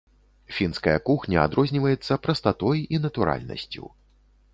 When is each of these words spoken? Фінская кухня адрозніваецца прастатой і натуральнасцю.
Фінская 0.59 0.93
кухня 1.09 1.43
адрозніваецца 1.47 2.17
прастатой 2.25 2.81
і 2.99 3.01
натуральнасцю. 3.05 3.85